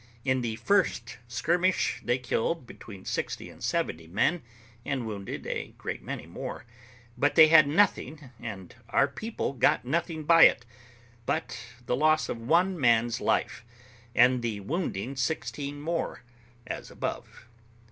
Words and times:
In 0.25 0.41
the 0.41 0.55
first 0.55 1.19
skirmish 1.27 2.01
they 2.03 2.17
killed 2.17 2.65
between 2.65 3.05
sixty 3.05 3.51
and 3.51 3.63
seventy 3.63 4.07
men, 4.07 4.41
and 4.83 5.05
wounded 5.05 5.45
a 5.45 5.75
great 5.77 6.01
many 6.01 6.25
more; 6.25 6.65
but 7.19 7.35
they 7.35 7.49
had 7.49 7.67
nothing, 7.67 8.31
and 8.39 8.73
our 8.89 9.07
people 9.07 9.53
got 9.53 9.85
nothing 9.85 10.23
by 10.23 10.45
it, 10.45 10.65
but 11.27 11.59
the 11.85 11.95
loss 11.95 12.29
of 12.29 12.39
one 12.41 12.79
man's 12.79 13.21
life, 13.21 13.63
and 14.15 14.41
the 14.41 14.59
wounding 14.61 15.15
sixteen 15.15 15.79
more, 15.79 16.23
as 16.65 16.89
above. 16.89 17.45